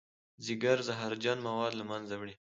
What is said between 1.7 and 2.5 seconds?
له منځه وړي